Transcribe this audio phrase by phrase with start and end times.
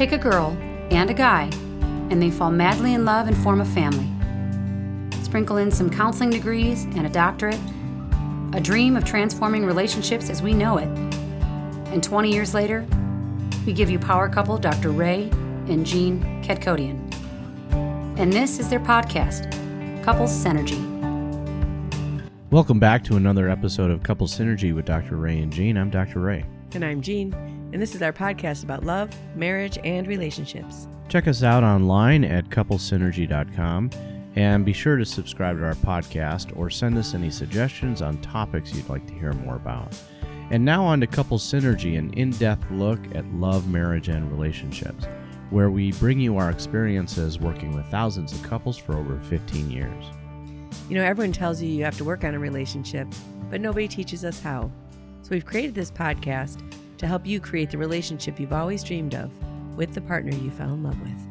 [0.00, 0.56] Take a girl
[0.90, 1.50] and a guy,
[2.08, 4.08] and they fall madly in love and form a family.
[5.22, 7.60] Sprinkle in some counseling degrees and a doctorate,
[8.54, 10.88] a dream of transforming relationships as we know it.
[11.92, 12.86] And 20 years later,
[13.66, 14.88] we give you power couple Dr.
[14.88, 15.24] Ray
[15.68, 16.98] and Jean Kadkodian.
[18.18, 19.52] And this is their podcast,
[20.02, 20.80] Couples Synergy.
[22.50, 25.16] Welcome back to another episode of Couple Synergy with Dr.
[25.16, 25.76] Ray and Jean.
[25.76, 26.20] I'm Dr.
[26.20, 26.46] Ray.
[26.72, 27.34] And I'm Jean,
[27.72, 30.88] and this is our podcast about love, marriage, and relationships.
[31.08, 33.90] Check us out online at couplesynergy.com
[34.36, 38.72] and be sure to subscribe to our podcast or send us any suggestions on topics
[38.72, 39.96] you'd like to hear more about.
[40.50, 45.06] And now on to Couple Synergy, an in depth look at love, marriage, and relationships,
[45.50, 50.04] where we bring you our experiences working with thousands of couples for over 15 years.
[50.88, 53.06] You know, everyone tells you you have to work on a relationship,
[53.48, 54.70] but nobody teaches us how.
[55.22, 56.62] So we've created this podcast
[57.00, 59.30] to help you create the relationship you've always dreamed of
[59.76, 61.26] with the partner you fell in love with.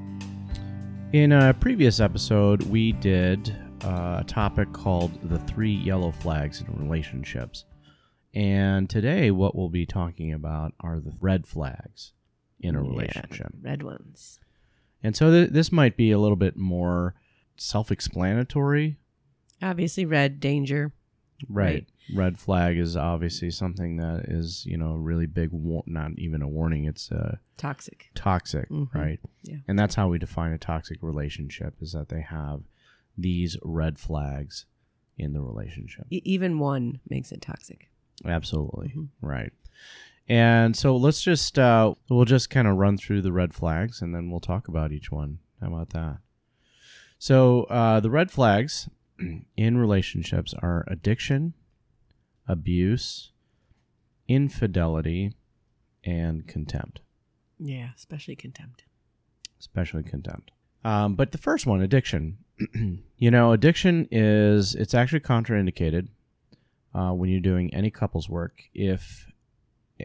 [1.13, 6.67] In a previous episode, we did uh, a topic called the three yellow flags in
[6.83, 7.65] relationships.
[8.33, 12.13] And today, what we'll be talking about are the red flags
[12.59, 13.51] in a Yeah, relationship.
[13.61, 14.39] red ones.
[15.03, 17.15] And so, th- this might be a little bit more
[17.57, 18.97] self explanatory.
[19.61, 20.93] Obviously, red, danger.
[21.47, 21.87] Right.
[22.15, 26.47] Red flag is obviously something that is, you know, really big, war- not even a
[26.47, 28.09] warning, it's uh, Toxic.
[28.15, 28.93] toxic, Mhm.
[28.93, 29.19] right?
[29.43, 29.57] Yeah.
[29.67, 32.63] And that's how we define a toxic relationship is that they have
[33.17, 34.65] these red flags
[35.17, 36.07] in the relationship.
[36.09, 37.89] E- even one makes it toxic.
[38.25, 38.89] Absolutely.
[38.95, 39.07] Mhm.
[39.21, 39.51] Right.
[40.27, 44.13] And so let's just uh we'll just kind of run through the red flags and
[44.13, 45.39] then we'll talk about each one.
[45.59, 46.19] How about that?
[47.17, 48.87] So uh the red flags
[49.57, 51.53] in relationships are addiction,
[52.49, 53.31] abuse,
[54.27, 55.33] infidelity,
[56.03, 56.99] and contempt,
[57.59, 58.83] Yeah, especially contempt.
[59.59, 60.51] especially contempt.
[60.83, 62.37] Um, but the first one, addiction.
[63.17, 66.07] you know, addiction is it's actually contraindicated
[66.93, 69.31] uh, when you're doing any couples work if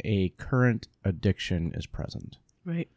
[0.04, 2.36] a current addiction is present.
[2.64, 2.88] Right.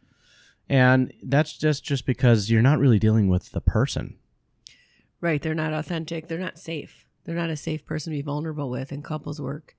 [0.70, 4.16] And that's just just because you're not really dealing with the person.
[5.22, 5.42] Right.
[5.42, 6.28] They're not authentic.
[6.28, 7.07] They're not safe.
[7.28, 8.94] They're not a safe person to be vulnerable with.
[8.94, 9.76] And couples work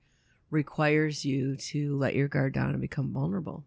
[0.51, 3.65] requires you to let your guard down and become vulnerable.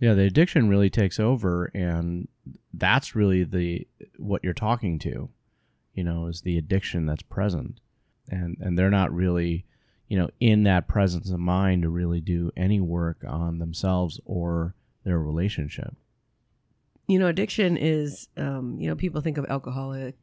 [0.00, 2.28] Yeah, the addiction really takes over and
[2.72, 5.28] that's really the what you're talking to,
[5.92, 7.78] you know, is the addiction that's present.
[8.30, 9.66] And and they're not really,
[10.08, 14.74] you know, in that presence of mind to really do any work on themselves or
[15.04, 15.94] their relationship.
[17.06, 20.16] You know, addiction is, um, you know, people think of alcoholic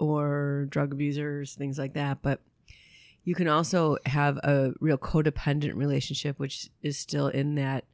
[0.00, 2.22] or drug abusers, things like that.
[2.22, 2.40] But
[3.22, 7.84] you can also have a real codependent relationship, which is still in that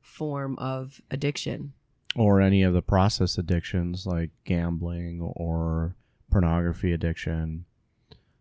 [0.00, 1.72] form of addiction.
[2.14, 5.96] Or any of the process addictions like gambling or
[6.30, 7.64] pornography addiction,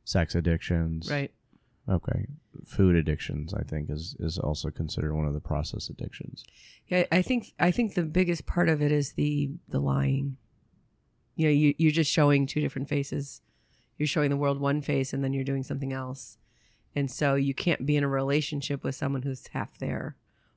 [0.03, 1.09] sex addictions.
[1.09, 1.31] Right.
[1.90, 2.28] Okay.
[2.66, 6.44] Food addictions, I think, is is also considered one of the process addictions.
[6.88, 10.38] Yeah, I think I think the biggest part of it is the the lying.
[11.36, 13.42] You know, you you're just showing two different faces.
[13.98, 16.38] You're showing the world one face and then you're doing something else.
[16.96, 20.16] And so you can't be in a relationship with someone who's half there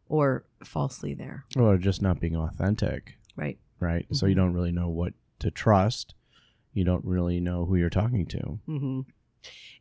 [0.09, 3.59] or falsely there, Or just not being authentic, right?
[3.81, 4.07] right?
[4.13, 4.37] So you Mhm.
[4.39, 6.15] don't really know what to trust.
[6.75, 8.59] You don't really know who you're talking to.
[8.67, 9.01] hmm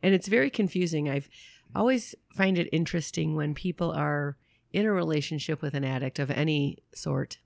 [0.02, 1.08] And it's very confusing.
[1.08, 1.28] I've
[1.74, 4.36] always find it interesting when people are
[4.72, 7.38] in a relationship with an addict of any sort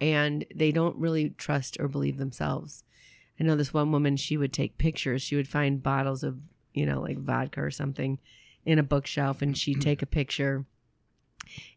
[0.00, 2.84] and they don't really trust or believe themselves.
[3.40, 5.22] I know this one woman, she would take pictures.
[5.22, 6.40] She would find bottles of,
[6.74, 8.18] you know, like vodka or something
[8.64, 10.66] in a bookshelf and she'd take a picture.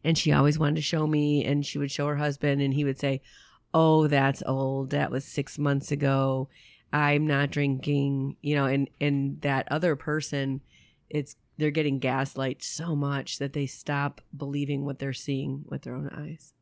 [0.04, 2.84] And she always wanted to show me and she would show her husband and he
[2.84, 3.22] would say,
[3.74, 4.90] "Oh, that's old.
[4.90, 6.50] That was 6 months ago.
[6.92, 10.62] I'm not drinking." You know, and and that other person
[11.10, 15.96] it's they're getting gaslight so much that they stop believing what they're seeing with their
[15.96, 16.54] own eyes.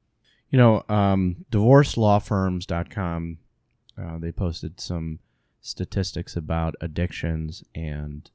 [0.50, 3.38] You know, um, divorcelawfirms.com,
[4.02, 5.20] uh, they posted some
[5.62, 8.30] statistics about addictions and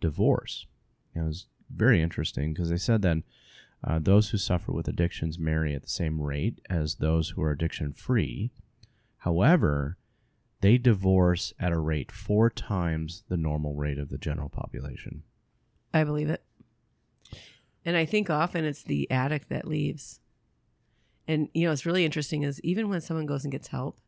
[0.00, 0.66] divorce.
[1.14, 3.18] And It was very interesting because they said that
[3.82, 7.50] uh, those who suffer with addictions marry at the same rate as those who are
[7.50, 8.50] addiction free.
[9.18, 9.96] However,
[10.60, 15.22] they divorce at a rate four times the normal rate of the general population.
[15.94, 16.42] I believe it.
[17.84, 20.20] And I think often it's the addict that leaves.
[21.30, 24.00] And you know, it's really interesting is even when someone goes and gets help,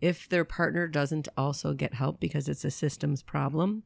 [0.00, 3.84] if their partner doesn't also get help because it's a systems problem,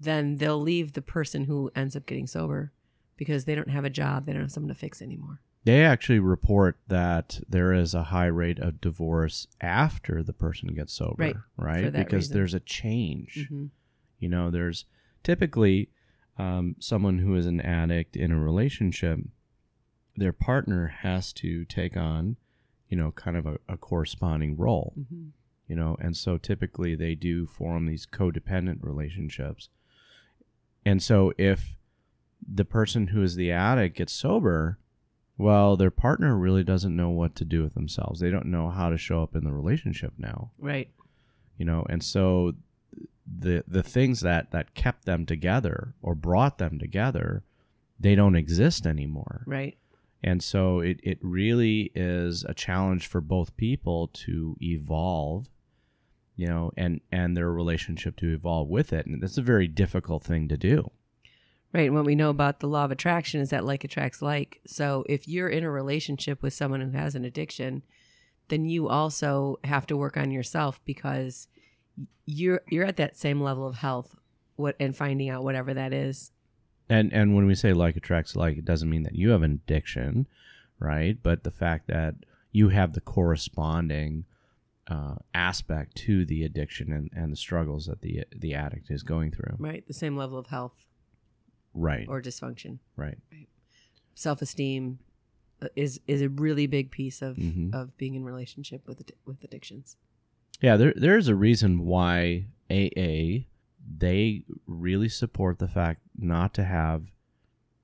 [0.00, 2.72] then they'll leave the person who ends up getting sober
[3.16, 5.40] because they don't have a job, they don't have someone to fix anymore.
[5.64, 10.92] They actually report that there is a high rate of divorce after the person gets
[10.92, 11.92] sober, Right, right?
[11.92, 12.34] because reason.
[12.36, 13.46] there's a change.
[13.48, 13.66] hmm
[14.18, 14.86] You know, there's
[15.22, 15.90] typically
[16.36, 19.20] um, someone who is an addict in a relationship,
[20.16, 22.36] their partner has to take on,
[22.88, 25.28] you know, kind of a, a corresponding role, hmm
[25.68, 29.70] you know, and so typically they do form these codependent relationships.
[30.84, 31.76] And so if
[32.46, 34.78] the person who is the addict gets sober,
[35.38, 38.20] well, their partner really doesn't know what to do with themselves.
[38.20, 40.90] They don't know how to show up in the relationship now Right.
[41.56, 42.52] you know and so
[43.40, 47.44] the the things that that kept them together or brought them together
[47.98, 49.78] they don't exist anymore Right.
[50.22, 55.48] And so it, it really is a challenge for both people to evolve
[56.36, 60.22] you know and and their relationship to evolve with it and that's a very difficult
[60.22, 60.90] thing to do
[61.72, 61.86] Right.
[61.86, 64.60] And what we know about the law of attraction is that like attracts like.
[64.66, 67.82] So if you're in a relationship with someone who has an addiction,
[68.48, 71.48] then you also have to work on yourself because
[72.26, 74.14] you're you're at that same level of health
[74.56, 76.30] what and finding out whatever that is.
[76.92, 79.52] And and when we say like attracts like it doesn't mean that you have an
[79.52, 80.26] addiction
[80.78, 82.14] right but the fact that
[82.50, 84.24] you have the corresponding
[84.88, 89.30] uh, aspect to the addiction and, and the struggles that the the addict is going
[89.30, 89.86] through Right.
[89.86, 90.74] The same level of health
[91.74, 92.78] right or dysfunction.
[92.96, 93.18] right
[94.14, 94.98] Self esteem
[95.76, 97.72] is is a really big piece of Mhm.
[97.72, 99.96] of being in relationship with with addictions.
[100.60, 103.46] yeah there there's a reason why AA
[103.98, 107.04] they really support the fact not to have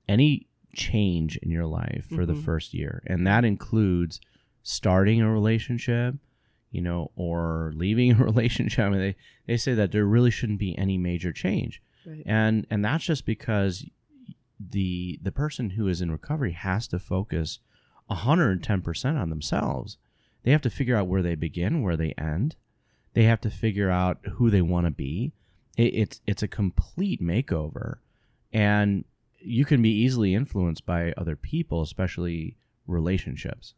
[0.07, 2.43] any change in your life for the Mhm.
[2.43, 3.01] first year.
[3.07, 4.19] And that includes
[4.63, 6.15] starting a relationship
[6.71, 8.85] you know or leaving a relationship.
[8.85, 9.15] I mean, they,
[9.47, 11.81] they say that there really shouldn't be any major change.
[12.05, 12.23] Right.
[12.25, 13.85] and and that's just because
[14.59, 17.59] the the person who is in recovery has to focus
[18.09, 19.97] 110% on themselves.
[20.43, 22.55] They have to figure out where they begin where they end.
[23.13, 25.33] They have to figure out who they want to be
[25.79, 27.97] it, it's it's a complete makeover
[28.51, 29.05] and
[29.39, 33.73] you can be easily influenced by other people especially relationships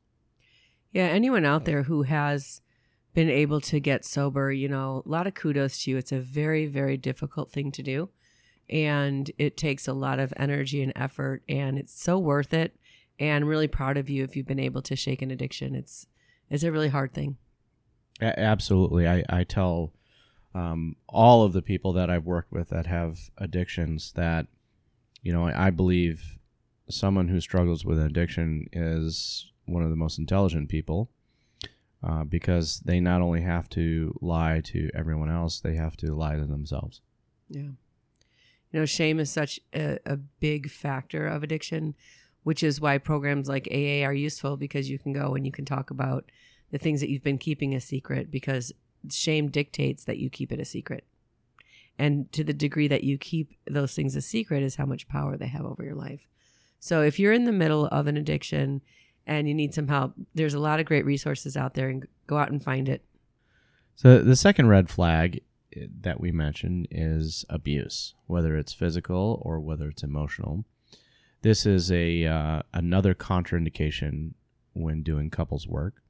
[0.91, 2.61] Yeah, anyone out there who has
[3.13, 5.97] been able to get sober, you know, a lot of kudos to you.
[5.97, 8.09] It's a very, very difficult thing to do.
[8.69, 12.73] And it takes a lot of energy and effort, and it's so worth it.
[13.19, 15.75] And I'm really proud of you if you've been able to shake an addiction.
[15.75, 16.07] It's
[16.49, 17.37] it's a really hard thing.
[18.21, 19.91] Absolutely i i tell
[20.53, 24.47] um, all of the people that i've worked with that have addictions that
[25.21, 26.37] you know i, I believe
[26.89, 31.09] someone who struggles with an addiction is one of the most intelligent people
[32.03, 36.35] uh, because they not only have to lie to everyone else they have to lie
[36.35, 37.01] to themselves
[37.49, 37.71] Yeah.
[38.71, 41.93] You know, shame is such a, a big factor of addiction,
[42.43, 45.65] which is why programs like AA are useful because you can go and you can
[45.65, 46.31] talk about
[46.71, 48.71] the things that you've been keeping a secret because
[49.09, 51.05] shame dictates that you keep it a secret.
[51.97, 55.37] And to the degree that you keep those things a secret is how much power
[55.37, 56.27] they have over your life.
[56.79, 58.81] So if you're in the middle of an addiction
[59.27, 62.37] and you need some help, there's a lot of great resources out there and go
[62.37, 63.03] out and find it.
[63.95, 65.41] So the second red flag
[65.75, 70.65] eh, that we mentioned is abuse, whether it's physical or whether it's emotional.
[71.43, 74.33] This is a uh, another contraindication
[74.73, 76.01] when doing couples work,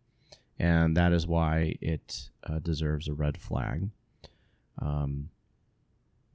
[0.61, 3.89] and that is why it uh, deserves a red flag.
[4.77, 5.29] Um,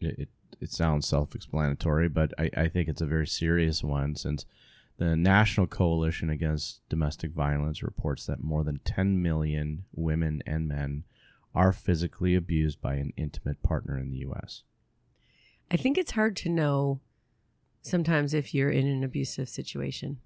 [0.01, 0.29] it, it
[0.61, 4.47] it sounds self-explanatory, but I, I think it's a very serious one since
[4.97, 11.05] the National Coalition Against Domestic Violence reports that more than 10 million women and men
[11.55, 14.63] are physically abused by an intimate partner in the U.S.
[15.71, 17.01] I think it's hard to know
[17.83, 20.21] sometimes if you're in an abusive situation.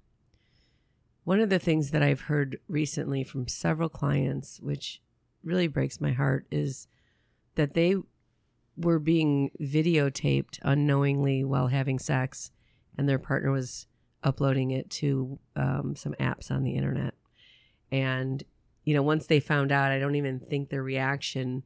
[1.24, 5.00] One of the things that I've heard recently from several clients, which
[5.44, 6.88] really breaks my heart, is
[7.54, 7.96] that they
[8.76, 12.50] were being videotaped unknowingly while having sex,
[12.96, 13.86] and their partner was
[14.22, 17.14] uploading it to um, some apps on the internet.
[17.92, 18.42] And,
[18.84, 21.64] you know, once they found out, I don't even think their reaction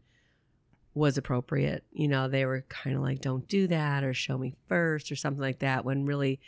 [0.94, 1.84] was appropriate.
[1.92, 5.16] You know, they were kind of like, don't do that or show me first or
[5.16, 6.40] something like that, when really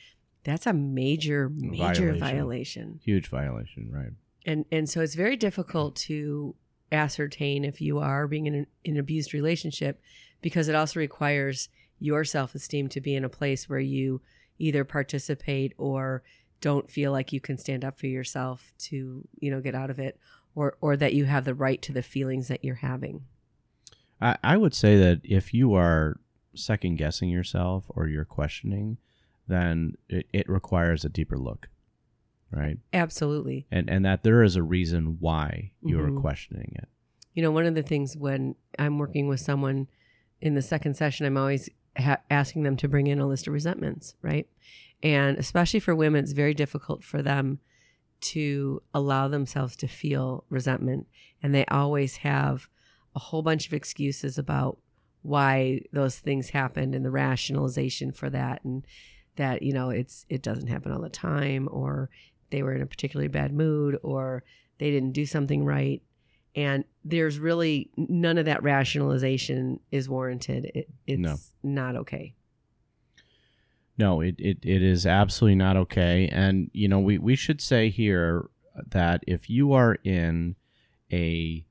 [0.46, 2.20] that's a major, major Violation.
[2.20, 3.00] violation.
[3.02, 4.12] Huge violation, right?
[4.46, 6.54] And, and so it's very difficult to
[6.92, 10.00] ascertain if you are being in an, in an abused relationship
[10.40, 14.20] because it also requires your self esteem to be in a place where you
[14.60, 16.22] either participate or
[16.60, 19.98] don't feel like you can stand up for yourself to, you know, get out of
[19.98, 20.16] it
[20.54, 23.24] or, or that you have the right to the feelings that you're having.
[24.20, 26.20] I, I would say that if you are
[26.54, 28.98] second guessing yourself or you're questioning
[29.48, 31.68] then it, it requires a deeper look,
[32.50, 32.78] right?
[32.92, 33.66] Absolutely.
[33.70, 36.20] And and that there is a reason why you're Mhm.
[36.20, 36.88] questioning it.
[37.34, 39.88] You know, one of the things when I'm working with someone
[40.40, 43.52] in the second session, I'm always ha- asking them to bring in a list of
[43.52, 44.48] resentments, right?
[45.02, 47.60] And especially for women, it's very difficult for them
[48.18, 51.06] to allow themselves to feel resentment.
[51.42, 52.68] And they always have
[53.14, 54.78] a whole bunch of excuses about
[55.22, 58.86] why those things happened and the rationalization for that and
[59.36, 62.10] that you know it's it doesn't happen all the time or
[62.50, 64.42] they were in a particularly bad mood or
[64.78, 66.02] they didn't do something right
[66.54, 71.36] and there's really none of that rationalization is warranted it, it's No.
[71.62, 72.34] not okay
[73.98, 76.28] No, it, it, it is absolutely not okay.
[76.28, 78.44] And, you know, we, we should say here
[78.88, 80.56] that if you are in
[81.10, 81.64] a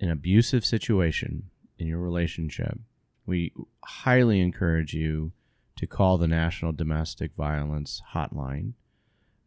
[0.00, 2.78] an abusive situation in your relationship,
[3.26, 3.52] we
[3.84, 5.32] highly encourage you
[5.76, 8.72] to call the National Domestic Violence Hotline.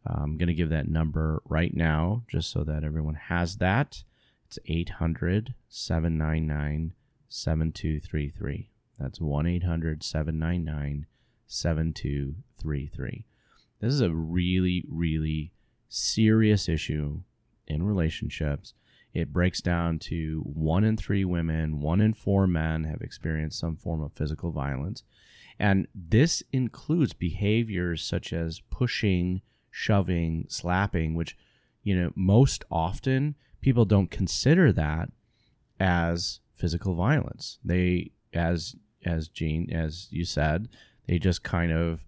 [0.08, 4.04] Uh, I'm going to give that number right now just so that everyone has that.
[4.46, 6.92] It's 800 799
[7.28, 8.70] 7233.
[8.98, 11.06] That's 1 800 799
[11.46, 13.24] 7233.
[13.80, 15.52] This is a really, really
[15.88, 17.20] serious issue
[17.66, 18.74] in relationships.
[19.14, 23.76] It breaks down to one in three women, one in four men have experienced some
[23.76, 25.02] form of physical violence.
[25.58, 31.36] And this includes behaviors such as pushing, shoving, slapping, which,
[31.82, 35.10] you know, most often people don't consider that
[35.80, 37.58] as physical violence.
[37.64, 40.68] They, as as Jean, as you said,
[41.06, 42.04] they just kind of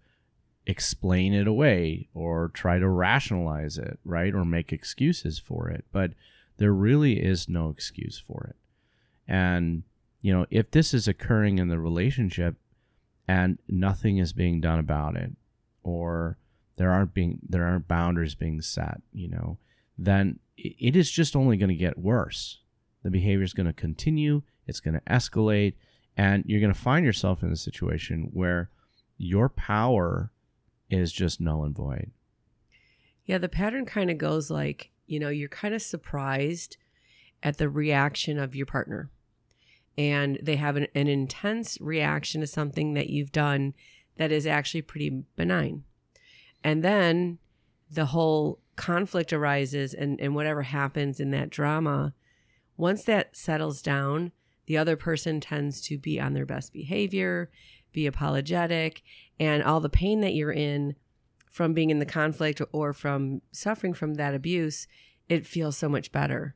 [0.67, 4.35] explain it away or try to rationalize it, right?
[4.35, 5.85] Or make excuses for it.
[5.93, 6.13] But
[6.59, 8.57] there really is no excuse for it.
[9.27, 9.85] And,
[10.21, 12.57] you know, if this is occurring in the relationship
[13.31, 15.31] and nothing is being done about it,
[15.85, 16.37] or
[16.75, 19.57] there aren't being there aren't boundaries being set, you know,
[19.97, 22.59] then it is just only going to get worse.
[23.05, 25.75] The behavior is going to continue, it's going to escalate,
[26.17, 28.69] and you're going to find yourself in a situation where
[29.17, 30.33] your power
[30.91, 32.11] is just null and void.
[33.27, 36.79] Yeah, the pattern kind of goes like, you know, you're kind of surprised
[37.45, 39.09] at the reaction of your partner.
[39.99, 43.75] And they have an, an intense reaction to something that you've done
[44.17, 45.85] that is actually pretty benign.
[46.63, 47.39] And then
[47.91, 52.15] the whole conflict arises, and, and whatever happens in that drama,
[52.77, 54.33] once that settles down,
[54.67, 57.51] the other person tends to be on their best behavior,
[57.93, 59.03] be apologetic,
[59.39, 60.95] and all the pain that you're in
[61.51, 64.87] from being in the conflict or from suffering from that abuse,
[65.29, 66.55] it feels so much better.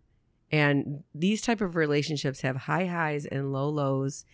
[0.52, 4.24] And these type of relationships have high highs and low lows,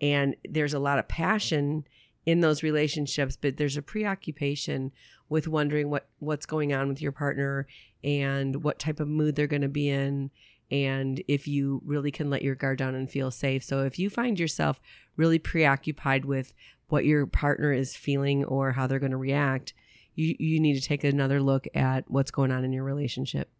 [0.00, 1.86] and there's a lot of passion
[2.26, 4.92] in those relationships, but there's a preoccupation
[5.28, 7.66] with wondering what what's going on with your partner
[8.04, 10.30] and what type of mood they're going to be in
[10.72, 13.62] and if you really can let your guard down and feel safe.
[13.62, 14.80] So if you find yourself
[15.16, 16.54] really preoccupied with
[16.88, 19.74] what your partner is feeling or how they're going to react,
[20.14, 23.50] you you need to take another look at what's going on in your relationship.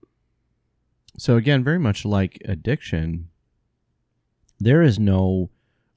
[1.19, 3.29] So again, very much like addiction,
[4.59, 5.51] there is no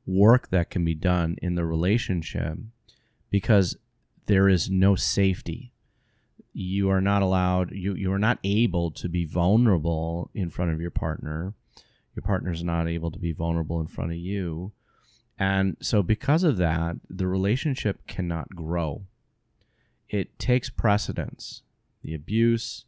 [0.06, 2.58] work that can be done in the relationship
[3.30, 3.78] because
[4.26, 5.72] there is no safety.
[6.54, 10.80] You are not allowed you you are not able to be vulnerable in front of
[10.80, 11.54] your partner.
[12.16, 14.72] Your partner's not able to be vulnerable in front of you.
[15.38, 19.04] And so because of that, the relationship cannot grow.
[20.10, 21.62] It takes precedence.
[22.04, 22.86] The abuse,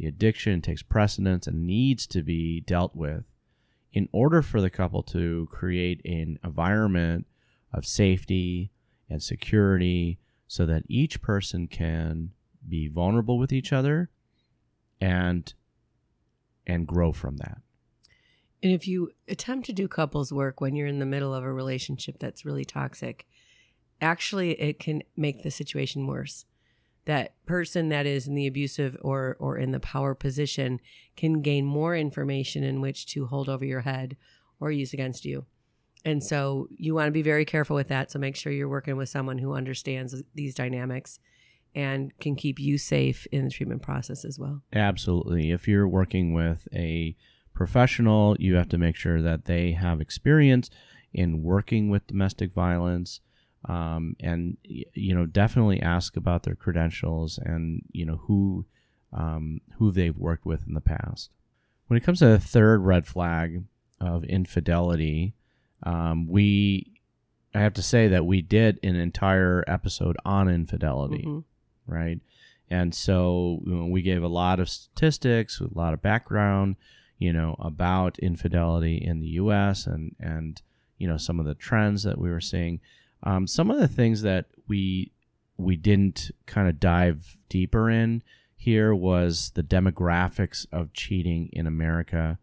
[0.00, 3.24] the addiction takes precedence and needs to be dealt with
[3.92, 7.26] in order for the couple to create an environment
[7.74, 8.70] of safety
[9.10, 12.30] and security so that each person can
[12.66, 14.08] be vulnerable with each other
[15.02, 15.52] and
[16.66, 17.58] and grow from that.
[18.62, 21.52] And if you attempt to do couples work when you're in the middle of a
[21.52, 23.26] relationship that's really toxic,
[24.00, 26.46] actually it can make the situation worse.
[27.10, 30.78] That person that is in the abusive or or in the power position
[31.16, 34.16] can gain more information in which to hold over your head
[34.60, 35.44] or use against you.
[36.04, 38.12] And so you want to be very careful with that.
[38.12, 41.18] So make sure you're working with someone who understands these dynamics
[41.74, 44.62] and can keep you safe in the treatment process as well.
[44.72, 45.50] Absolutely.
[45.50, 47.16] If you're working with a
[47.54, 50.70] professional, you have to make sure that they have experience
[51.12, 53.20] in working with domestic violence.
[53.66, 58.64] Um, and you know, definitely ask about their credentials and you know who
[59.12, 61.30] um, who they've worked with in the past.
[61.88, 63.64] When it comes to the third red flag
[64.00, 65.34] of infidelity,
[65.82, 66.90] um, we
[67.54, 71.44] I have to say that we did an entire episode on infidelity, Mhm.
[71.86, 72.20] right?
[72.70, 76.76] And so you know, we gave a lot of statistics, a lot of background,
[77.18, 79.86] you know, about infidelity in the U.S.
[79.86, 80.62] and and
[80.96, 82.80] you know some of the trends that we were seeing.
[83.22, 85.12] Um, some of the things that we
[85.56, 88.22] we didn't kind of dive deeper in
[88.56, 92.38] here was the demographics of cheating in America,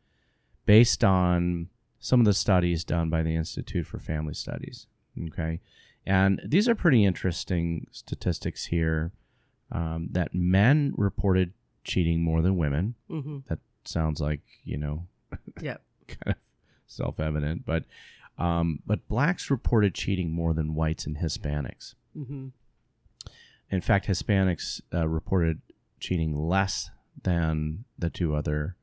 [0.65, 1.69] based on
[1.99, 4.85] some of the studies done by the Institute for Family Studies.
[5.27, 5.59] Okay,
[6.05, 9.11] and these are pretty interesting statistics here.
[9.71, 11.53] Um, that men reported
[11.83, 12.95] cheating more than women.
[13.09, 13.45] Mhm.
[13.47, 15.07] That sounds like you know
[15.61, 15.81] Yep.
[16.07, 16.35] kind of
[16.85, 17.83] self-evident, but
[18.37, 21.95] um, but blacks reported cheating more than whites and Hispanics.
[22.15, 22.47] hmm
[23.71, 25.61] In fact, Hispanics uh, reported
[25.99, 26.89] cheating less
[27.23, 28.75] than the two other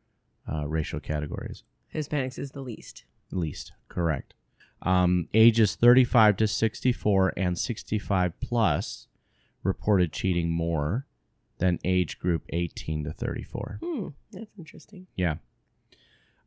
[0.50, 1.62] uh, racial categories.
[1.94, 3.04] Hispanics is the least.
[3.30, 4.34] Least correct.
[4.82, 9.06] Um, ages 35 to 64 and 65 plus
[9.62, 11.06] reported cheating more
[11.58, 13.78] than age group 18 to 34.
[13.82, 14.08] Hmm.
[14.32, 15.06] That's interesting.
[15.16, 15.36] Yeah.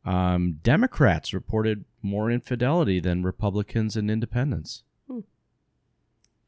[0.08, 4.82] Um, Democrats reported more infidelity than Republicans and independents.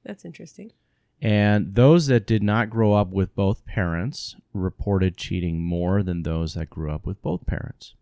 [0.02, 0.72] That's interesting.
[1.20, 6.54] And those that did not grow up with both parents reported cheating more than those
[6.54, 7.94] that grew up with both parents.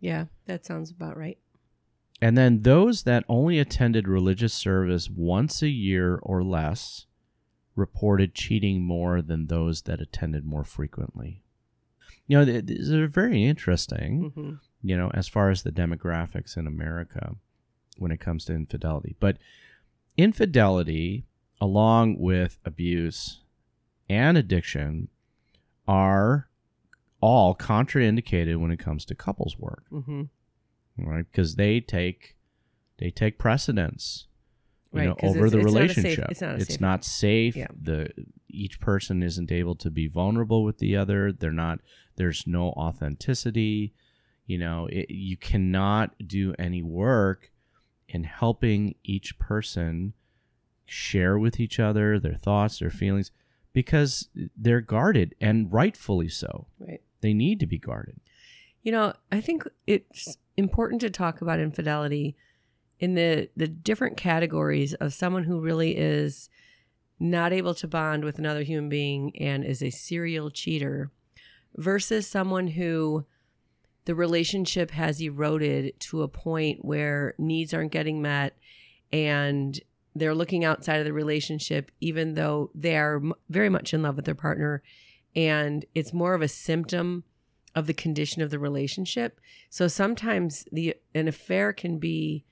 [0.00, 1.38] Yeah, that sounds about right.
[2.20, 7.06] And then those that only attended religious service once a year or less
[7.76, 11.44] reported cheating more than those that attended more frequently.
[12.26, 16.66] You know, these are very interesting, hmm you know, as far as the demographics in
[16.66, 17.36] America
[17.98, 19.16] when it comes to infidelity.
[19.20, 19.38] But
[20.16, 21.24] infidelity,
[21.60, 23.40] along with abuse
[24.08, 25.08] and addiction,
[25.88, 26.48] are
[27.20, 30.22] all contraindicated when it comes to couples work hmm
[30.98, 31.24] right?
[31.30, 32.36] Because they take
[32.98, 34.26] they take precedence,
[34.92, 36.30] you Right, know, over it's- the it's not safe- relationship.
[36.30, 37.56] it's not a safe- not safe.
[37.56, 37.66] Yeah.
[37.80, 38.10] The
[38.48, 41.32] each person isn't able to be vulnerable with the other.
[41.32, 41.80] They're not.
[42.16, 43.94] There's no authenticity.
[44.46, 47.50] You know, it, you cannot do any work
[48.08, 50.12] in helping each person
[50.84, 53.30] share with each other their thoughts, their feelings,
[53.72, 56.66] because they're guarded and rightfully so.
[56.78, 57.00] Right.
[57.20, 58.20] They need to be guarded.
[58.82, 62.36] You know, I think it's important to talk about infidelity
[62.98, 66.48] in the the different categories of someone who really is
[67.18, 71.10] not able to bond with another human being and is a serial cheater
[71.76, 73.24] versus someone who
[74.04, 78.56] the relationship has eroded to a point where needs aren't getting met
[79.12, 79.80] and
[80.14, 84.24] they're looking outside of the relationship even though they are very much in love with
[84.24, 84.82] their partner
[85.34, 87.24] and it's more of a symptom
[87.74, 92.44] of the condition of the relationship so sometimes the an affair can be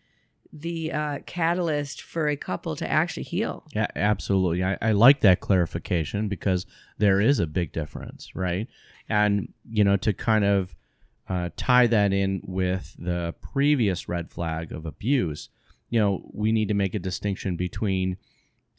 [0.53, 4.65] the uh, catalyst for a couple to actually heal Yeah, absolutely.
[4.65, 6.67] I, I like that clarification because
[6.99, 8.67] there is a big difference, right?
[9.09, 10.75] And, you know, to kind of
[11.31, 15.49] uh, tie that in with the previous red flag of abuse,
[15.89, 18.17] you know, we need to make a distinction between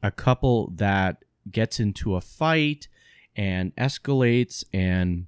[0.03, 2.87] a couple that gets into a fight
[3.35, 5.25] and escalates and,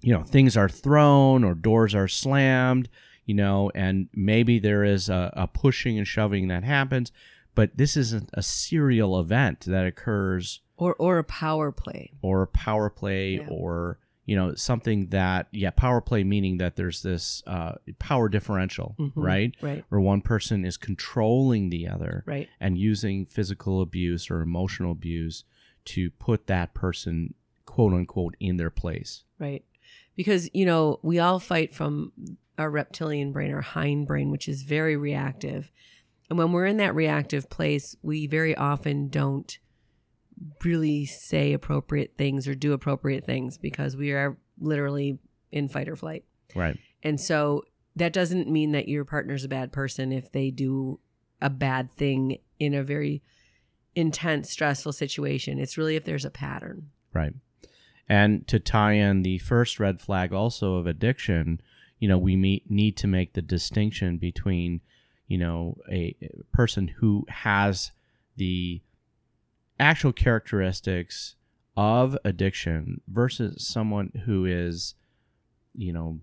[0.00, 2.88] you know, things are thrown or doors are slammed,
[3.26, 7.12] you know, and maybe there is a, a pushing and shoving that happens
[7.54, 12.46] but this isn't a serial event that occurs or or a power play or a
[12.46, 13.48] power play Yeah.
[13.50, 18.94] or you know something that yeah power play meaning that there's this uh, power differential
[18.98, 19.12] Mhm.
[19.16, 24.42] right right where one person is controlling the other right and using physical abuse or
[24.42, 25.44] emotional abuse
[25.86, 29.64] to put that person quote unquote in their place Right.
[30.16, 32.12] Because, you know, we all fight from
[32.58, 35.70] our reptilian brain, our hind brain, which is very reactive.
[36.28, 39.56] And when we're in that reactive place, we very often don't
[40.64, 45.18] really say appropriate things or do appropriate things because we are literally
[45.50, 46.24] in fight or flight.
[46.54, 47.64] right And so
[47.96, 51.00] that doesn't mean that your partner's a bad person if they do
[51.40, 53.22] a bad thing in a very
[53.94, 55.58] intense, stressful situation.
[55.58, 56.90] It's really if there's a pattern.
[57.12, 57.34] Right.
[58.08, 61.60] And to tie in the first red flag also of addiction,
[61.98, 64.80] you know, we meet, need to make the distinction between,
[65.26, 67.90] you know, a, a person who has
[68.36, 68.80] the
[69.80, 71.36] actual characteristics
[71.76, 74.94] of addiction versus someone who is,
[75.74, 76.20] you know,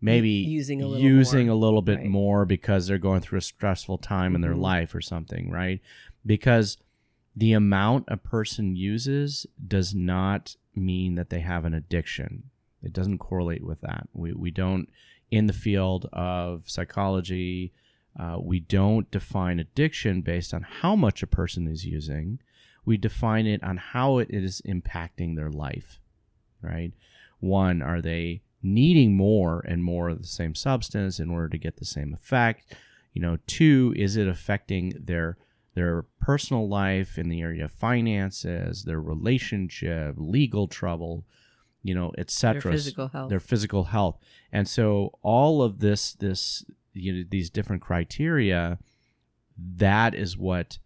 [0.00, 1.56] maybe using a little using more.
[1.56, 2.06] a little bit Right.
[2.06, 4.60] more because they're going through a stressful time in their Mhm.
[4.60, 5.80] life or something, right?
[6.26, 6.76] Because
[7.34, 12.50] the amount a person uses does not mean that they have an addiction.
[12.82, 14.08] It doesn't correlate with that.
[14.12, 14.88] We, we don't,
[15.30, 17.72] in the field of psychology,
[18.16, 22.40] Uh, we don't define addiction based on how much a person is using.
[22.84, 26.00] We define it on how it is impacting their life,
[26.62, 26.92] right?
[27.40, 31.76] One, are they needing more and more of the same substance in order to get
[31.76, 32.74] the same effect?
[33.12, 35.36] You know, two, is it affecting their
[35.74, 41.24] their personal life in the area of finances, their relationship, legal trouble,
[41.84, 42.60] you know, etc.
[42.60, 43.30] Their physical health.
[43.30, 44.18] Their physical health.
[44.50, 46.64] And so all of this this
[46.94, 48.78] you know these different criteria
[49.76, 50.78] that is what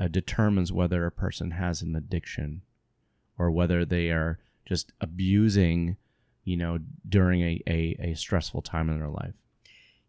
[0.00, 2.62] uh, determines whether a person has an addiction
[3.38, 5.96] or whether they are just abusing
[6.44, 9.34] you know during a, a, a stressful time in their life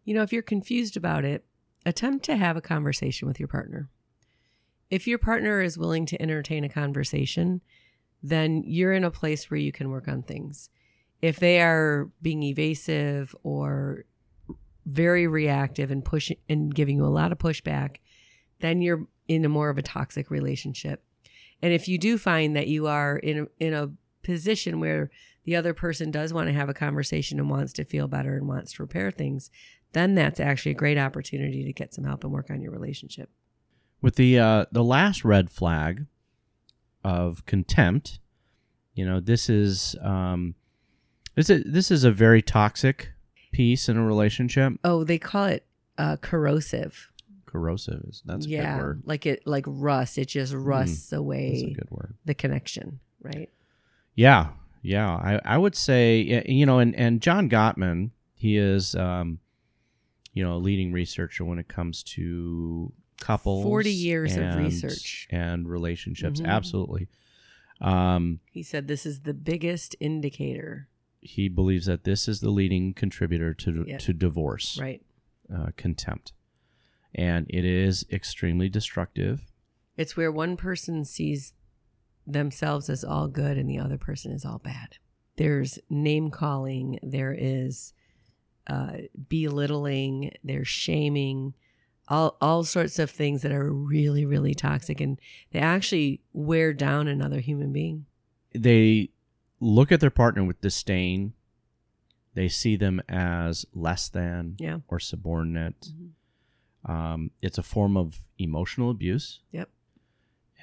[0.05, 1.45] You know, if you're confused about it,
[1.85, 3.89] attempt to have a conversation with your partner.
[4.89, 7.61] If your partner is willing to entertain a conversation,
[8.23, 10.69] then you're in a place where you can work on things.
[11.21, 14.05] If they are being evasive or
[14.85, 17.97] very reactive and pushing and giving you a lot of pushback,
[18.59, 21.03] then you're in a more of a toxic relationship.
[21.61, 23.91] And if you do find that you are in a, in a
[24.23, 25.09] position where
[25.43, 28.47] the other person does want to have a conversation and wants to feel better and
[28.47, 29.49] wants to repair things,
[29.93, 33.29] then that's actually a great opportunity to get some help and work on your relationship.
[34.01, 36.05] with the uh, the last red flag
[37.03, 38.19] of contempt
[38.93, 40.53] you know this is um
[41.35, 43.09] this is this is a very toxic
[43.51, 45.65] piece in a relationship Oh, they call it
[45.97, 47.10] uh, corrosive.
[47.51, 50.17] Corrosive is that's a yeah, good word like it like rust.
[50.17, 53.49] It just rusts that's a away good word the connection, right?
[54.15, 54.49] Yeah,
[54.81, 55.09] yeah.
[55.09, 59.39] I, I would say you know, and and John Gottman, he is um,
[60.33, 63.63] you know, a leading researcher when it comes to couples.
[63.63, 65.27] 40 years of research.
[65.29, 66.39] and relationships.
[66.41, 66.47] Mhm.
[66.47, 67.07] Absolutely.
[67.79, 70.87] Um, He said this is the biggest indicator,
[71.19, 73.97] he believes that this is the leading contributor to Yeah.
[73.99, 75.01] to divorce, right?
[75.53, 76.31] uh, contempt,
[77.15, 79.41] and it is extremely destructive.
[79.97, 81.53] It's where one person sees
[82.25, 84.97] themselves as all good and the other person is all bad.
[85.37, 87.93] There's name calling, there is
[88.67, 88.93] uh,
[89.29, 91.53] belittling, there's shaming,
[92.07, 95.19] all all sorts of things that are really really toxic and
[95.51, 98.05] they actually wear down another human being.
[98.53, 99.09] They
[99.59, 101.33] look at their partner with disdain.
[102.33, 104.79] They see them as less than Yeah.
[104.87, 105.79] or subordinate.
[105.81, 106.00] Mhm.
[106.85, 109.69] Um, it's a form of emotional abuse Yep.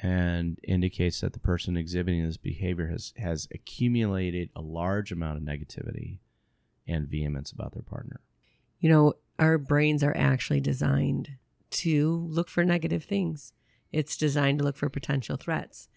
[0.02, 5.42] and indicates that the person exhibiting this behavior has, has accumulated a large amount of
[5.44, 6.18] negativity
[6.86, 8.20] and vehemence about their partner.
[8.80, 11.30] You know, our brains are actually designed
[11.70, 13.52] to look for negative things.
[13.92, 15.88] It's designed to look for potential threats.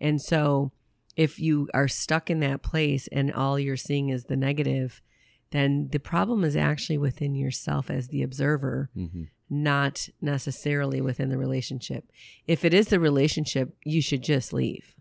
[0.00, 0.72] And so
[1.16, 5.02] if you are stuck in that place and all you're seeing is the negative,
[5.50, 9.24] then the problem is actually within yourself as the observer, Mm-hmm.
[9.50, 12.04] not necessarily within the relationship.
[12.46, 14.94] If it is the relationship, you should just leave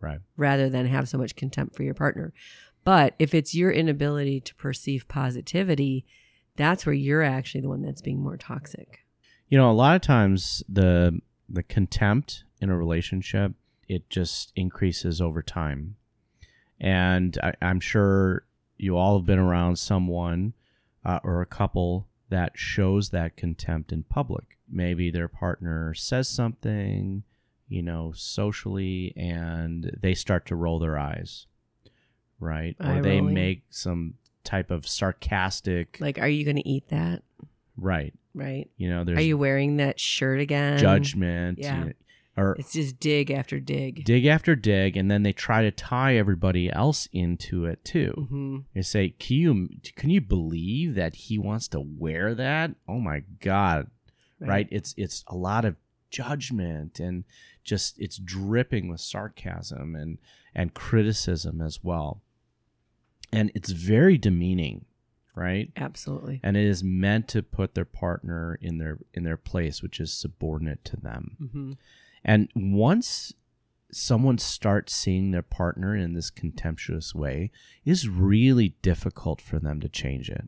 [0.00, 0.20] Right.
[0.36, 2.32] rather than have so much contempt for your partner.
[2.84, 6.06] But if it's your inability to perceive positivity,
[6.56, 9.04] that's where you're actually the one that's being more toxic.
[9.48, 13.52] You know, a lot of times the the contempt in a relationship
[13.88, 15.96] it just increases over time,
[16.80, 18.44] and I, I'm sure
[18.78, 20.54] you all have been around someone
[21.04, 24.44] uh, or a couple that shows that contempt in public.
[24.70, 27.22] Maybe their partner says something,
[27.68, 31.46] you know, socially, and they start to roll their eyes,
[32.38, 32.76] right?
[32.80, 33.34] Or they rolling.
[33.34, 34.14] make some
[34.44, 37.22] type of sarcastic, Like, are you going to eat that?
[37.76, 38.12] right?
[38.34, 38.68] Right?
[38.76, 40.78] You know, there's Are you wearing that shirt again?
[40.78, 41.78] judgment, yeah.
[41.78, 41.92] you know,
[42.38, 44.04] or It's just dig after dig.
[44.04, 48.12] dig after dig, and then they try to tie everybody else into it too.
[48.28, 52.74] hmm They say, "Can you can you believe that he wants to wear that?
[52.88, 53.90] Oh my god!"
[54.40, 54.68] Right?
[54.70, 55.76] It's it's a lot of
[56.10, 57.24] judgment and
[57.64, 60.18] just it's dripping with sarcasm and
[60.54, 62.22] and criticism as well,
[63.32, 64.84] and it's very demeaning,
[65.34, 65.70] right?
[65.76, 66.40] Absolutely.
[66.42, 70.12] And it is meant to put their partner in their in their place, which is
[70.12, 71.36] subordinate to them.
[71.52, 71.72] hmm
[72.28, 73.32] And once
[73.90, 77.50] someone starts seeing their partner in this contemptuous way,
[77.86, 80.46] it's really difficult for them to change it.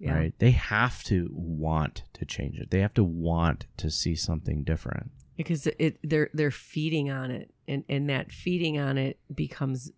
[0.00, 0.14] Yeah.
[0.14, 0.34] Right?
[0.40, 2.70] They have to want to change it.
[2.72, 5.12] They have to want to see something different.
[5.36, 9.92] Because it they're they're feeding on it, and and that feeding on it becomes,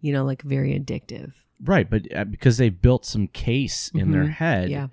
[0.00, 1.32] you know, like very addictive.
[1.64, 4.30] Right, but uh, because they've built some case in their Mhm.
[4.32, 4.88] head Yeah.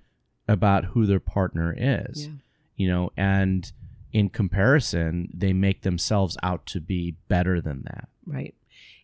[0.48, 2.28] about who their partner is.
[2.28, 2.34] Yeah.
[2.78, 3.72] You know, and
[4.12, 8.10] in comparison, they make themselves out to be better than that.
[8.26, 8.56] Right.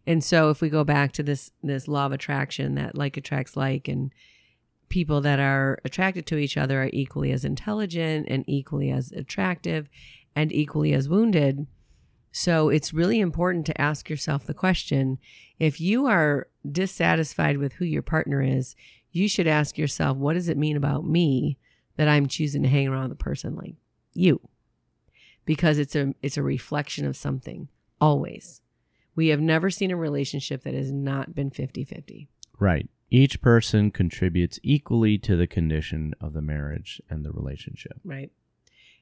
[0.08, 3.58] And so if we go back to this this law of attraction that like attracts
[3.58, 4.12] like and
[4.90, 9.90] people that are attracted to each other are equally as intelligent and equally as attractive
[10.36, 11.66] and equally as wounded.
[12.32, 15.18] So it's really important to ask yourself the question
[15.58, 18.76] if you are dissatisfied with who your partner is,
[19.12, 21.58] you should ask yourself, what does it mean about me
[21.96, 23.76] that I'm choosing to hang around with a person like
[24.14, 24.42] you?
[25.46, 27.70] Because it's a it's a reflection of something
[28.02, 28.62] always.
[29.16, 32.28] We have never seen a relationship that has not been 50-50.
[32.60, 32.90] Right.
[33.10, 38.00] Each person contributes equally to the condition of the marriage and the relationship.
[38.04, 38.32] Right.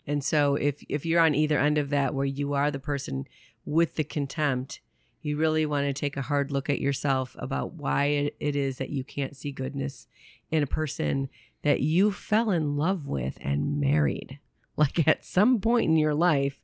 [0.06, 3.25] And so if if you're on either end of that where you are the person
[3.65, 4.82] with the contempt,
[5.21, 8.77] you really want to take a hard look at yourself about why it, it is
[8.77, 10.08] that you can't see goodness
[10.51, 11.29] in a person
[11.63, 14.39] that you fell in love with and married.
[14.77, 16.59] Like at some point in your life,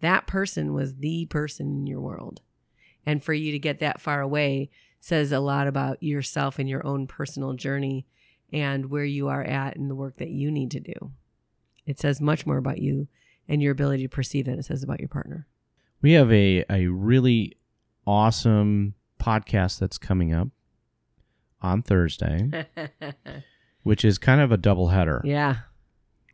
[0.00, 2.40] that person was the person in your world.
[3.04, 6.86] And for you to get that far away says a lot about yourself and your
[6.86, 8.06] own personal journey
[8.52, 11.12] and where you are at in the work that you need to do.
[11.86, 13.08] It says much more about you
[13.48, 15.46] and your ability to perceive than it says about your partner.
[16.00, 17.56] We have a, a really
[18.06, 20.48] awesome podcast that's coming up
[21.60, 22.66] on Thursday,
[23.82, 25.56] which is kind of a double header, yeah.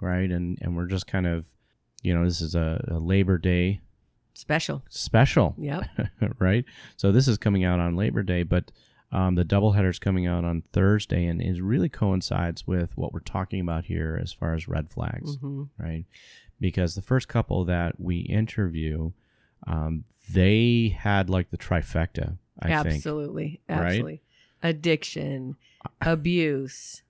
[0.04, 0.30] Right?
[0.30, 1.46] And and we're just kind of,
[2.02, 3.80] you know, this is a, a Labor Day
[4.34, 4.82] Special.
[4.88, 5.84] special, Yep.
[6.38, 6.64] right?
[6.96, 8.70] So this is coming out on Labor Day, but
[9.12, 13.20] um, the double is coming out on Thursday, and it really coincides with what we're
[13.20, 16.04] talking about here as far as red flags, hmm right?
[16.60, 19.12] Because the first couple that we interview,
[19.66, 22.96] um, they had like the trifecta, I think.
[22.96, 23.60] Absolutely.
[23.68, 23.78] right?
[23.78, 24.22] Absolutely.
[24.62, 25.56] Addiction,
[26.00, 27.02] abuse,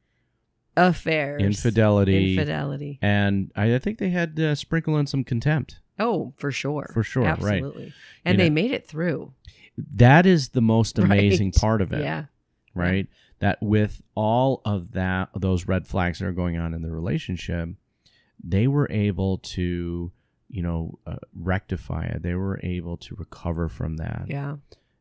[0.77, 2.99] affairs, Infidelity, infidelity.
[3.03, 5.81] and I, I think they had uh, sprinkle in some contempt.
[5.99, 6.91] Oh, for sure.
[6.93, 7.31] For sure, right.
[7.39, 7.93] Absolutely.
[8.25, 9.33] And You they know- made it through.
[9.95, 11.55] That is the most amazing Right.
[11.61, 12.03] part of it.
[12.03, 12.25] Yeah.
[12.75, 13.07] right?
[13.41, 17.69] That with all of that, those red flags that are going on in the relationship,
[18.43, 20.11] they were able to,
[20.49, 22.23] you know, uh, rectify it.
[22.23, 24.57] They were able to recover from that, Yeah.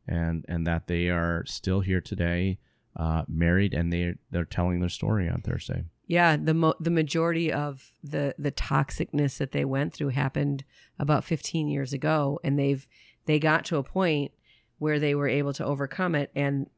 [0.08, 2.58] and and that they are still here today,
[2.96, 5.86] uh, married, and they they're telling their story on Thursday.
[6.08, 10.64] Yeah, the mo- the majority of the the toxicness that they went through happened
[11.00, 12.88] about 15 years ago and they've
[13.26, 14.32] they got to a point
[14.80, 16.70] where they were able to overcome it and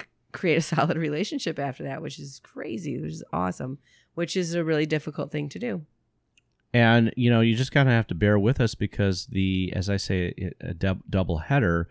[0.00, 3.78] c- create a solid relationship after that, which is crazy, which is awesome,
[4.14, 5.82] which is a really difficult thing to do.
[6.74, 9.88] And you know, you just kind of have to bear with us because the, as
[9.88, 11.88] I say, a dub- double header.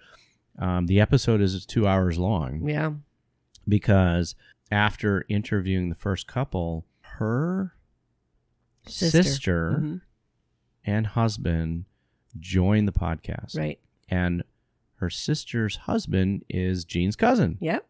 [0.59, 2.67] Um, the episode is two hours long.
[2.67, 2.91] Yeah.
[3.71, 4.35] Because
[4.69, 6.85] after interviewing the first couple,
[7.17, 7.73] her
[8.87, 9.23] Sister.
[9.23, 10.01] sister, Mhm.
[10.85, 11.85] and husband
[12.39, 13.57] joined the podcast.
[13.57, 13.79] Right.
[14.09, 14.43] And
[14.95, 17.57] her sister's husband is Jean's cousin.
[17.61, 17.87] Yep.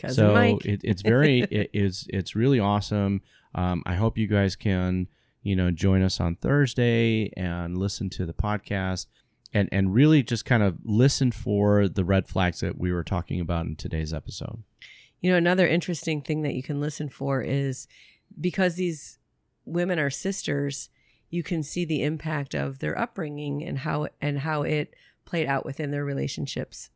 [0.00, 0.64] Cousin so Mike.
[0.64, 3.20] It, it's very it is it's really awesome.
[3.54, 5.08] Um, I hope you guys can
[5.42, 9.06] you know join us on Thursday and listen to the podcast
[9.52, 13.40] and and really just kind of listen for the red flags that we were talking
[13.40, 14.62] about in today's episode.
[15.20, 17.88] You know, another interesting thing that you can listen for is
[18.40, 19.18] because these
[19.64, 20.90] women are sisters,
[21.30, 25.64] you can see the impact of their upbringing and how and how it played out
[25.64, 26.90] within their relationships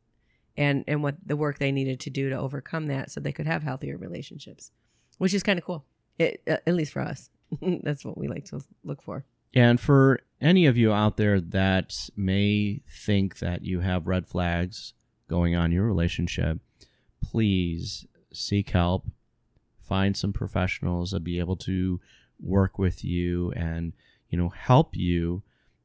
[0.57, 3.47] and and what the work they needed to do to overcome that so they could
[3.47, 4.71] have healthier relationships,
[5.19, 5.85] which is kind of cool.
[6.19, 7.31] It, uh, at least for us.
[7.83, 9.25] That's what we like to look for.
[9.55, 14.95] And for any of you out there that may think that you have red flags
[15.29, 16.59] going on in your relationship,
[17.23, 19.07] please seek help.
[19.81, 22.01] Find some professionals that be able to
[22.41, 23.93] work with you and
[24.31, 25.43] you know help you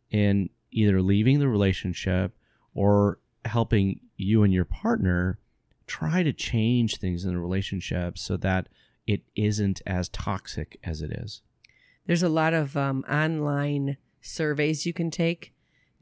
[0.09, 2.33] in either leaving the relationship
[2.73, 5.39] or helping you and your partner
[5.85, 8.67] try to change things in the relationship so that
[9.05, 11.41] it isn't as toxic as it is.
[12.05, 15.53] There's a lot of um, online surveys you can take,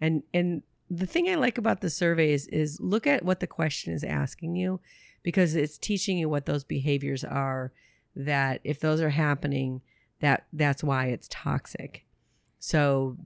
[0.01, 3.93] and and the thing I like about the surveys is look at what the question
[3.93, 4.79] is asking you,
[5.25, 7.73] because it's teaching you what those behaviors are.
[8.15, 9.81] That if those are happening,
[10.21, 12.05] that that's why it's toxic.
[12.59, 13.17] So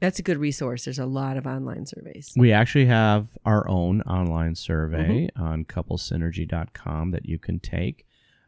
[0.00, 0.84] that's a good resource.
[0.84, 2.34] There's a lot of online surveys.
[2.36, 8.04] We actually have our own online survey on couplesynergy.com that you can take.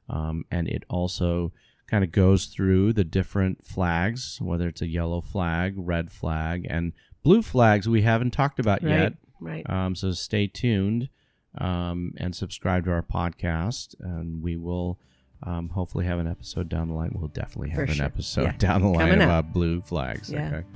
[0.08, 1.52] Um, and it also
[1.88, 6.92] kind of goes through the different flags, whether it's a yellow flag, red flag, and
[7.22, 9.14] blue flags we haven't talked about yet.
[9.40, 9.68] Right.
[9.70, 11.08] Um, so stay tuned
[11.58, 14.98] um, and subscribe to our podcast, and we will
[15.42, 17.12] um, hopefully have an episode down the line.
[17.14, 18.04] We'll definitely For have an sure.
[18.06, 18.56] episode Yeah.
[18.58, 19.52] down the line Coming up.
[19.52, 20.30] blue flags.
[20.30, 20.48] Yeah.
[20.48, 20.66] Okay.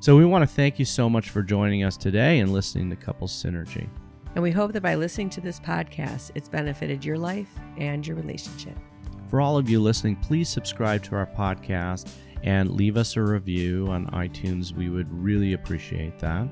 [0.00, 2.96] So we want to thank you so much for joining us today and listening to
[2.96, 3.88] Couples Synergy.
[4.34, 8.16] And we hope that by listening to this podcast, it's benefited your life and your
[8.16, 8.76] relationship.
[9.28, 12.10] For all of you listening, please subscribe to our podcast
[12.42, 14.72] and leave us a review on iTunes.
[14.72, 16.48] We would really appreciate that.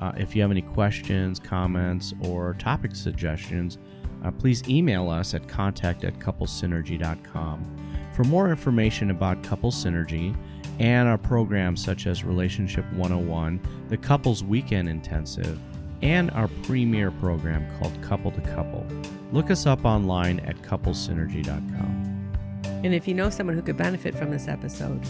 [0.00, 3.78] Uh, if you have any questions, comments, or topic suggestions,
[4.24, 7.76] uh, please email us at contact at couplesynergy.com.
[8.14, 10.34] For more information about Couple Synergy
[10.78, 15.58] and our programs such as Relationship 101, the Couples Weekend Intensive,
[16.02, 18.86] and our premier program called Couple to Couple,
[19.32, 22.32] look us up online at couplesynergy.com.
[22.64, 25.02] And if you know someone who could benefit from this episode,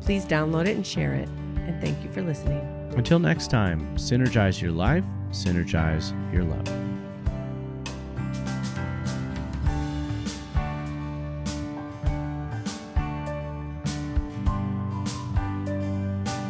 [0.00, 1.28] please download it and share it.
[1.58, 2.81] And thank you for listening.
[2.96, 6.68] Until next time, synergize your life, synergize your love.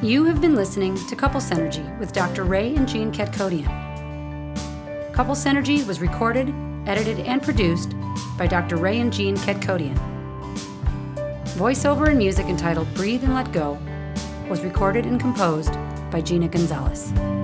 [0.02, 2.42] You have been listening to Couple Synergy with Dr.
[2.42, 3.70] Ray and Jean Ketkodian.
[5.12, 6.52] Couple Synergy was recorded,
[6.88, 7.94] edited, and produced
[8.36, 8.78] by Dr.
[8.78, 9.96] Ray and Jean Ketkodian.
[11.54, 13.78] Voiceover and music entitled Breathe and Let Go
[14.50, 15.74] was recorded and composed
[16.12, 17.41] by Gina Gonzalez.